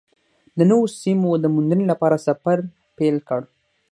د 0.57 0.59
نویو 0.69 0.93
سیمو 1.01 1.29
د 1.39 1.45
موندنې 1.55 1.85
لپاره 1.91 2.23
سفر 2.27 2.57
پیل 2.97 3.15
کړ. 3.27 3.41